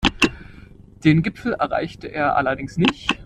[1.03, 3.15] Den Gipfel erreichte er allerdings nicht.